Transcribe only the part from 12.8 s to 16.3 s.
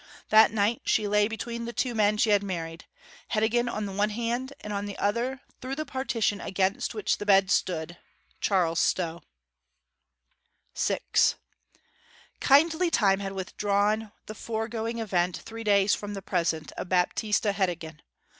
time had withdrawn the foregoing event three days from the